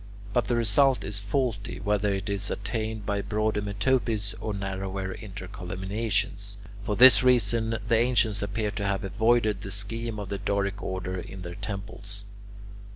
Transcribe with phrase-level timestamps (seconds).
[0.33, 6.55] But the result is faulty, whether it is attained by broader metopes or narrower intercolumniations.
[6.81, 11.19] For this reason, the ancients appear to have avoided the scheme of the Doric order
[11.19, 12.25] in their temples.